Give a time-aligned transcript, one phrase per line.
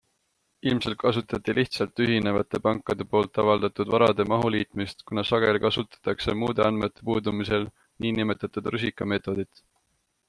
[0.69, 7.07] Ilmselt kasutati lihtsalt ühinevate pankade poolt avaldatud varade mahu liitmist, kuna sageli kasutatakse muude andmete
[7.11, 7.69] puudumisel
[8.11, 8.71] nn.
[8.79, 9.67] rusikameetodit.